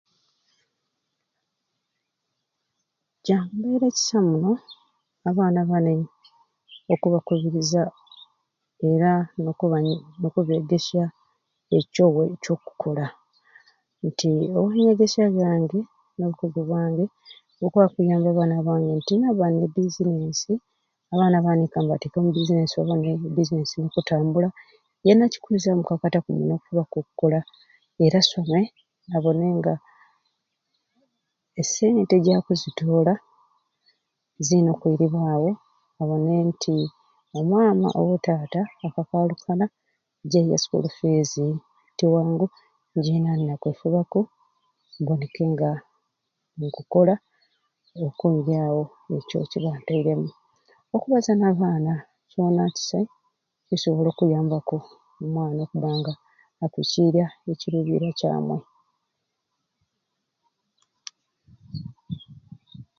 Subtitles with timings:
[3.23, 4.51] Kyakubaire kisai muno
[5.29, 5.95] abaana bani
[6.93, 7.81] okubakubiriiza
[8.89, 9.11] era
[9.43, 11.03] noku banyo nokubegesya
[11.77, 13.05] ekyo we kyokukola
[14.07, 14.29] nti
[14.59, 15.79] omunyegesya yange
[16.17, 17.05] nobukugu bwange
[17.59, 20.53] bukwakuyamba abaana bange nti ninaba ne bizinensi
[21.13, 24.47] abaana bani kambateke omu bizinensi babone e bizinensi nke bwekutambula
[25.05, 27.39] yena kikwiiza mukakataaku muno okufubaku okola
[28.03, 28.61] era asome
[29.15, 29.73] abone nga
[31.61, 33.13] esente jakuzitola
[34.45, 35.51] ziyina okwiribwawo
[36.01, 36.75] abone nti
[37.37, 39.65] o mama oba o tata bakakalukana
[40.29, 41.47] jebaya e sukulu fizi
[41.97, 42.45] tiwangu
[42.97, 44.19] njena nina kwefubaku
[44.99, 45.69] mboneke nga
[46.59, 47.15] nkukola
[48.05, 48.83] okwiryawo
[49.15, 50.29] ekyo kyeba ntairemu,
[50.95, 51.93] okubaza nabaana
[52.29, 53.07] kyona kisai
[53.67, 54.77] kikusobola okuyambaku
[55.23, 56.13] omwana okubanga
[56.63, 58.63] akwiciirya ecirubirwa kyamwei.